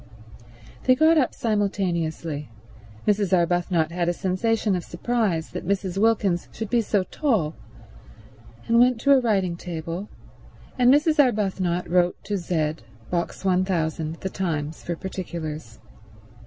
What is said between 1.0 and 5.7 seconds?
up simultaneously—Mrs. Arbuthnot had a sensation of surprise that